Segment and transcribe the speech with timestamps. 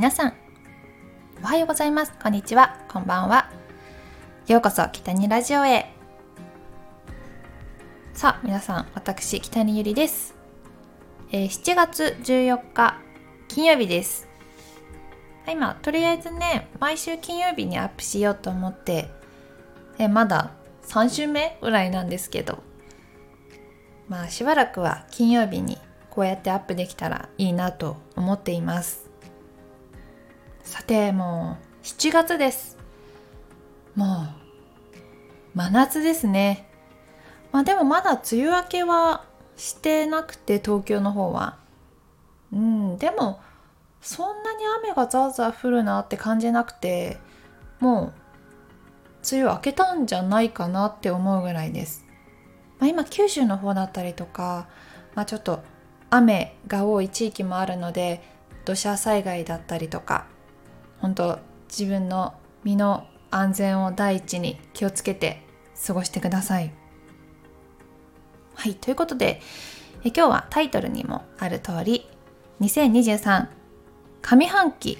[0.00, 0.34] 皆さん
[1.42, 2.14] おはようございます。
[2.22, 2.78] こんにちは。
[2.88, 3.50] こんばんは。
[4.46, 5.92] ようこそ北にラジオへ。
[8.14, 10.34] さあ皆さん私北にゆりです、
[11.32, 12.98] えー、7月14日
[13.48, 14.26] 金曜日です。
[15.46, 19.10] 今とりあえずね毎週金曜日にアップしようと思って、
[19.98, 20.52] えー、まだ
[20.84, 22.62] 3週目ぐらいなんですけど
[24.08, 25.76] まあしばらくは金曜日に
[26.08, 29.09] こうやってアップできたらいいなと思っています。
[30.70, 32.78] さてもう7月です。
[33.96, 36.70] もう真夏ですね。
[37.50, 39.24] まあでもまだ梅雨明けは
[39.56, 41.58] してなくて東京の方は。
[42.52, 43.40] うんでも
[44.00, 47.18] そんなに雨がザーザー降るなって感じなくて
[47.80, 48.12] もう
[49.28, 52.06] 梅雨明けたんじゃないかなって思うぐらいです、
[52.78, 54.68] まあ、今九州の方だったりとか、
[55.16, 55.64] まあ、ちょっと
[56.10, 58.22] 雨が多い地域もあるので
[58.64, 60.26] 土砂災害だったりとか
[61.00, 62.34] 本当自分の
[62.64, 65.42] 身の安全を第一に気をつけて
[65.86, 66.72] 過ごしてください。
[68.54, 69.40] はいということで
[70.04, 72.06] え今日はタイトルにもある通り
[72.60, 73.48] 2023
[74.22, 74.98] 上半期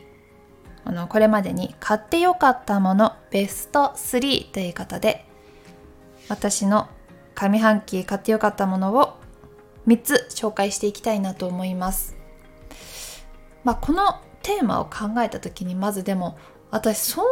[0.84, 5.27] あのこれまでに買ってよかったものベスト3ということで
[6.29, 6.89] 私の
[7.35, 9.19] 上半期買ってよかったものを
[9.87, 12.17] 3つ紹介していきたいなと思います。
[13.64, 16.38] まあ、このテーマを考えた時にまずでも
[16.70, 17.30] 私そんな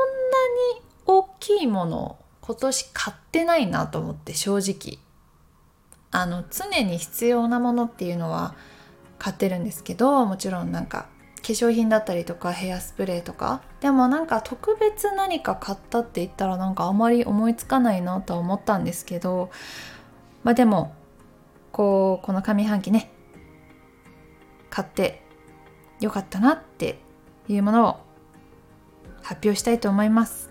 [0.78, 4.98] に大きいものを今年買ってないなと思って正直。
[6.10, 8.54] あの常に必要なものっていうのは
[9.18, 11.06] 買ってるんですけどもちろんなんか
[11.42, 13.62] 化粧品だったりとかヘアスプレーとか。
[13.80, 19.50] でもなんか特別何か買ったって言ったらなんかあまり思いつかないなとは思ったんですけど
[20.42, 20.94] まあでも
[21.70, 23.12] こうこの上半期ね
[24.68, 25.22] 買って
[26.00, 26.98] よかったなって
[27.48, 27.96] いうものを
[29.22, 30.50] 発表したいと思います。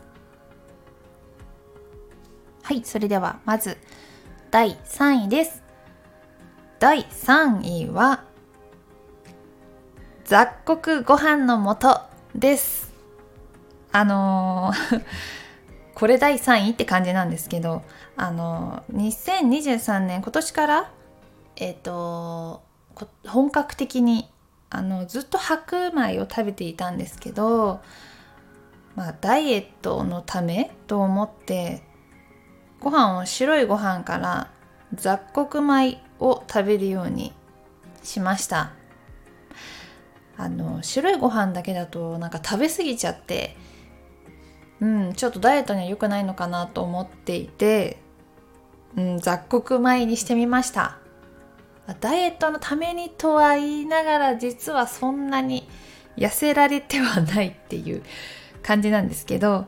[2.63, 3.77] はいそれではまず
[4.51, 5.63] 第3位です。
[6.79, 8.23] 第3位は
[10.25, 12.01] 雑穀ご飯の素
[12.35, 12.93] です。
[13.91, 15.03] あのー
[15.95, 17.81] これ第3位って感じなんですけど
[18.15, 20.91] あの2023年今年から
[21.55, 22.61] えっ、ー、と
[23.25, 24.29] 本格的に
[24.69, 27.81] あのずっと白米を食べていたんですけど、
[28.95, 31.83] まあ、ダイエットのためと思って
[32.79, 34.51] ご飯を白いご飯から
[34.93, 37.33] 雑穀米を食べるように
[38.03, 38.73] しました。
[40.39, 43.57] あの白いご飯だけだとなんか食べ過ぎちゃって
[44.79, 47.97] うんちょっとダイエットには良くないのかなと思っていて、
[48.95, 50.99] うん、雑穀米にしてみました。
[51.93, 55.67] ダイエットのためにとは言いながら実はそんなに
[56.17, 58.03] 痩せられてはないっていう
[58.61, 59.67] 感じなんですけど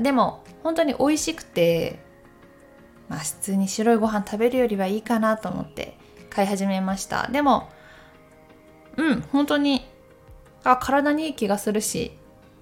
[0.00, 2.00] でも本当に美味しくて、
[3.08, 5.96] まあ、普通に白いご飯食べるよりはいいかなと思って
[6.30, 7.28] 買い始めました。
[7.28, 7.68] でも
[8.96, 9.86] うん本当に
[10.64, 12.16] あ体にいい気がするし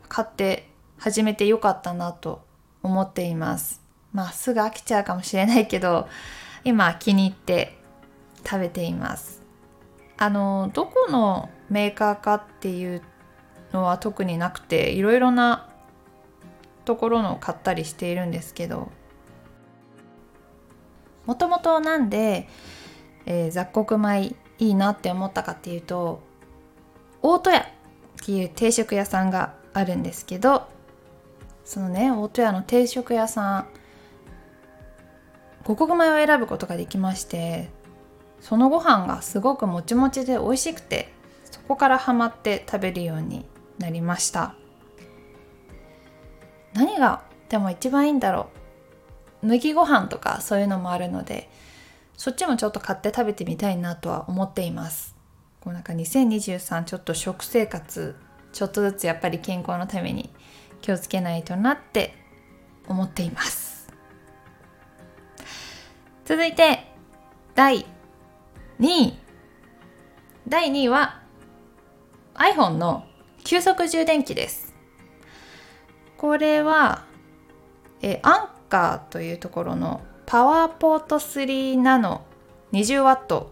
[0.09, 0.69] 買って
[0.99, 2.43] 始めてよかったなと
[2.83, 3.81] 思っています。
[4.13, 6.07] まあすぐ飽きちゃうかもしれないけど
[6.65, 7.79] 今気に入って
[8.45, 9.43] 食べています。
[10.19, 13.03] あのどこのメーカーかっていう
[13.73, 15.69] のは特になくていろいろな
[16.85, 18.91] ところのを買ったりしているんですけど。
[21.27, 22.49] もともとなんで、
[23.27, 26.21] えー、雑穀米いいなって思ったかっていうと
[27.23, 27.65] 大戸屋っ
[28.25, 30.69] ていう定食屋さんがあるんですけど
[31.65, 33.67] そのね大戸屋の定食屋さん
[35.65, 37.71] 五穀米を選ぶことができまして
[38.43, 41.15] そのご飯がすごくもちもちで美味しくて
[41.45, 43.47] そこからハマって食べるように
[43.79, 44.55] なりました。
[46.75, 48.49] 何がでも一番いいんだろ
[49.43, 49.47] う。
[49.47, 51.49] 麦ご飯とかそういうのもあるので
[52.17, 55.15] そっちもちょっと買って食べてみたいなとは思っています。
[55.61, 58.17] こうなんか2023ちょっと食生活
[58.53, 60.31] ちょっとずつやっぱり健康のために
[60.81, 62.15] 気をつけないとなって
[62.89, 63.89] 思っています。
[66.25, 66.89] 続いて
[67.55, 67.87] 第
[68.81, 69.19] 2位
[70.49, 71.21] 第2位は
[72.35, 73.05] iPhone の
[73.45, 74.75] 急速充電器です。
[76.17, 77.05] これは
[78.01, 82.25] えアンカーというところのパワーポート3ナノ
[82.73, 83.47] 20W っ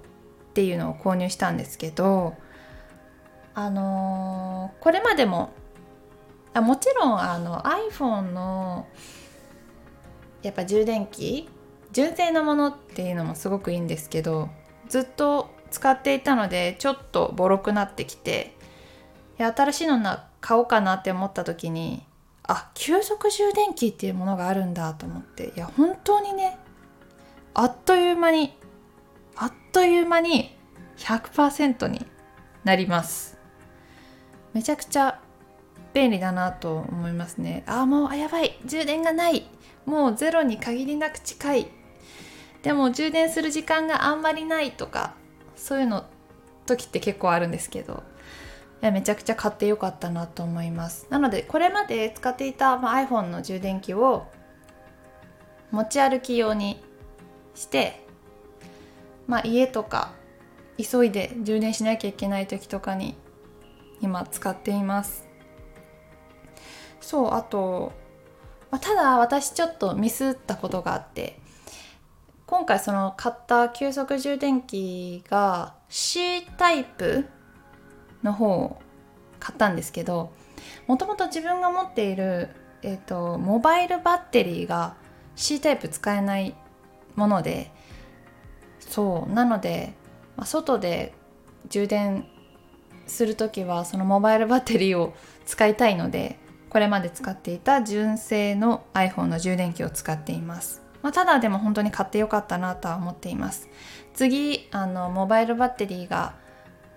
[0.55, 2.35] ていうのを購入したんですけど
[3.55, 5.53] あのー、これまでも
[6.55, 8.89] あもちろんあの iPhone の
[10.43, 11.49] やっぱ充電器
[11.93, 14.49] 純正のものっていうのもすごくいいんですけど
[14.91, 18.55] ずっと使っていたのでちょっとボロくなってきて
[19.39, 22.03] 新しいのな買おうかなって思った時に
[22.43, 26.59] あ急速充電器っていうものがあるんだと思っていや本当にね
[27.55, 28.53] あっという間に
[29.37, 30.57] あっという間に
[30.99, 32.05] 100%に
[32.65, 33.39] なります。
[34.53, 35.21] めちゃくちゃ
[35.95, 37.63] 便利だなと思いますね。
[37.67, 39.47] あもうあやばい充電がない
[39.87, 41.71] もうゼロに限りなく近い
[42.62, 45.15] でも充電する時間があんまりないとか
[45.57, 46.05] そういうの
[46.67, 48.03] 時って結構あるんですけど
[48.83, 51.07] いやめちゃくちゃ買ってよかったなと思います。
[51.11, 54.27] なのでこれまで使っていた、まあ、iPhone の充電器を
[55.71, 56.83] 持ち歩き用に
[57.55, 58.07] して
[59.27, 60.12] まあ家とか
[60.79, 63.17] 急いで充電しなきゃいけない時とかに
[64.01, 65.29] 今使っています。
[67.01, 67.93] そうあと、
[68.71, 71.40] まあ、ただ私ちょっとミスったことがあって
[72.50, 77.26] 今回その買った急速充電器が C タイプ
[78.25, 78.82] の方を
[79.38, 80.32] 買ったんですけど
[80.88, 82.49] もともと自分が持っている、
[82.82, 84.97] えーと、モバイルバッテリーが
[85.37, 86.56] C タイプ使えない
[87.14, 87.70] もので
[88.81, 89.94] そうなので、
[90.37, 91.14] まあ、外で
[91.69, 92.26] 充電
[93.06, 95.14] する時はそのモバイルバッテリーを
[95.47, 100.90] 使いたいのでこれまで使っていた純正の iPhone の充電器を使っています。
[101.02, 103.69] まあ、ただでも本当に買ってよかったなとは思っています。
[104.14, 106.35] 次あのモバイルバッテリーが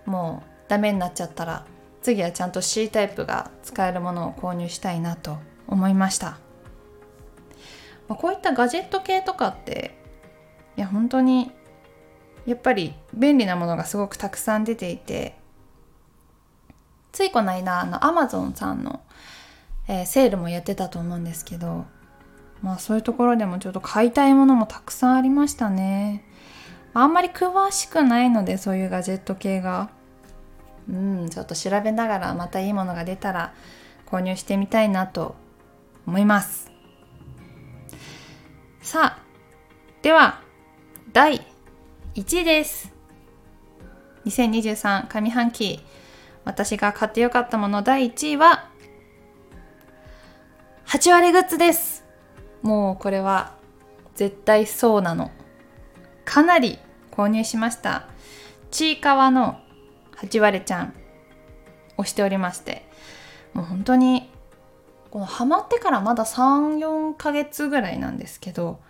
[0.06, 1.64] もうダメになっちゃったら
[2.02, 6.38] 次はちゃんと C タイプが使えるものを購入したいなと思いました、
[8.08, 9.96] まあ、こういったガジェット系とかって
[10.76, 11.50] いや本当に
[12.46, 15.36] やっぱり便利なものがすごくたくさん出ていて
[17.12, 19.00] ついこの間あの Amazon さんの、
[19.88, 21.86] えー、セールもやってたと思うんですけど
[22.64, 26.24] まあそういうところでもちょっと買いたいものもたくさんありましたね。
[26.94, 29.90] あんまり詳しくないのでそういうガジェット系が。
[30.88, 33.54] うん、ちょっと調べながらまたいいものが出たら
[34.06, 35.34] 購入してみたいなと
[36.06, 36.70] 思います。
[38.82, 39.22] さあ、
[40.02, 40.40] では
[41.12, 41.46] 第
[42.14, 42.92] 1位です。
[44.24, 45.84] 2023上半期
[46.44, 48.70] 私が買ってよかったもの第1位は
[50.86, 51.93] 8割グッズです。
[52.64, 53.52] もうこれは
[54.14, 55.30] 絶対そうなの。
[56.24, 56.78] かなり
[57.12, 58.08] 購入しました。
[58.70, 59.60] ちいかわの
[60.16, 60.94] 8割ちゃん
[61.98, 62.88] をしておりまして。
[63.52, 64.32] もう本当に
[65.10, 68.80] このハマってからまだ34ヶ月ぐらいなんですけど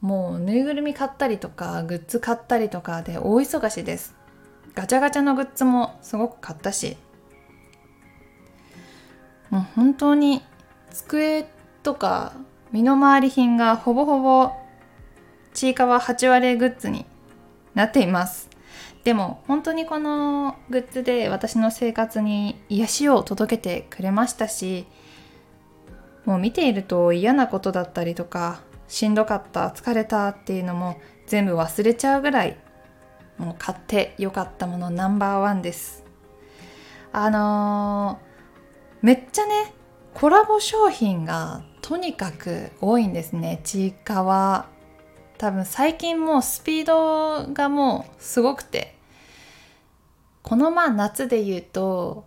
[0.00, 4.16] もうぬいぐるみ買ったりとかグッズ買ったりとかで大忙しです。
[4.74, 6.96] ガチャガチャのグッズもすごく買ったし。
[9.50, 10.42] もう本当に
[10.90, 11.46] 机
[11.82, 12.32] とか
[12.72, 14.52] 身の回り品がほぼほぼ
[15.54, 17.06] ちいかわ8割グッズに
[17.74, 18.48] なっています。
[19.04, 24.86] でも本当にこのグッズで私の生活に癒しを届けてくれましたし
[26.26, 32.58] もう見ていると嫌なことだったりとかしんどかった疲れたっていうのも全部忘れちゃうぐらい
[33.38, 36.04] もう買ってよかったものナンバーワンです。
[37.12, 39.72] あのー、めっちゃね
[40.12, 43.62] コラボ商品がとにかく多いんですね。
[43.64, 44.66] ちいかわ。
[45.38, 48.94] 多分最近もうスピードがもうすごくて。
[50.42, 52.26] このまあ夏で言うと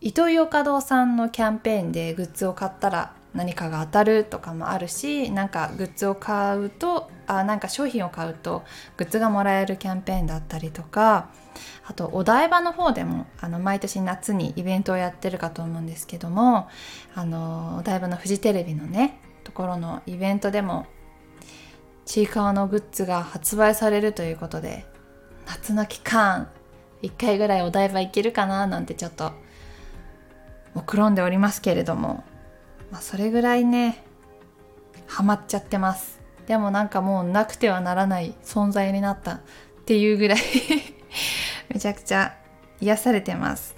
[0.00, 8.64] イトーヨーカドーさんのキャンペーンでグッズを買ったら何かが当たるとかもあるしなんかグッズを買うとあなんか商品を買うと
[8.96, 11.30] グッズがもらえるキャンペーンだったりとか
[11.86, 16.68] あとお台場の方でもあの毎年夏にイベントをやってるかと思うんですけども
[17.14, 20.86] あのお台場のフジテレビのねところのイベントでも
[22.04, 24.84] ちいかわのグッズが発売されるということで
[25.46, 26.48] 夏の期間
[27.02, 29.32] 1回ぐらいお台場行けるかななんてちょっと
[30.74, 32.22] 目論んでおりますけれども、
[32.90, 34.04] まあ、それぐらいね
[35.06, 36.20] ハマっちゃってます。
[36.46, 39.40] でもなんかもうなくてはならない存在になったっ
[39.86, 40.38] ていうぐらい
[41.72, 42.36] めちゃくちゃ
[42.80, 43.76] 癒されてます。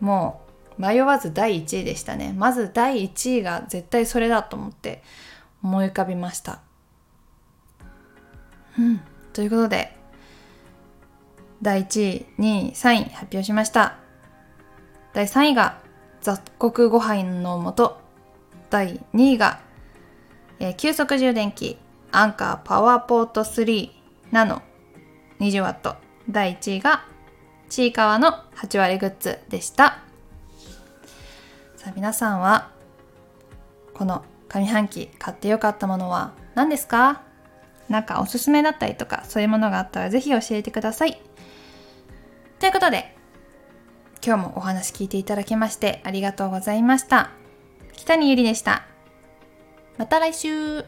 [0.00, 0.42] も
[0.78, 2.32] う迷わず第1位でしたね。
[2.36, 5.02] まず第1位が絶対それだと思って
[5.62, 6.60] 思い浮かびました。
[8.78, 9.00] うん。
[9.32, 9.96] ということで
[11.62, 13.96] 第1位2位3位発表しました。
[15.12, 15.79] 第3位が
[16.20, 17.96] 雑穀ご飯の素。
[18.68, 19.60] 第2位が、
[20.58, 21.78] えー、急速充電器
[22.12, 23.42] アンカーパワーポート。
[23.42, 23.90] 3
[24.30, 24.62] ナノ
[25.40, 25.96] 20W
[26.28, 27.04] 第1位が
[27.68, 29.98] ちいかわの8割グッズでした。
[31.76, 32.70] さあ皆さんは
[33.94, 37.22] この上半期買ってよかったものは何ですか？
[37.88, 41.20] なんかおすすめだったりとかそういうものがあったらぜひ教えてください。
[42.60, 43.16] ということで
[44.24, 47.30] 今日もお話聞いていただきましてありがとうございました。
[47.92, 48.86] 北にゆりでした。
[49.98, 50.84] また来週。